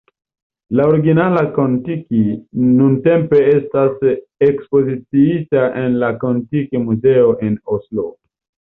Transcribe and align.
La 0.77 0.85
originala 0.91 1.43
Kon-Tiki 1.57 2.21
nuntempe 2.79 3.43
estas 3.51 4.09
ekspoziciita 4.49 5.71
en 5.87 6.03
la 6.05 6.13
Kon-Tiki 6.27 6.87
Muzeo 6.91 7.41
en 7.49 7.65
Oslo. 7.81 8.13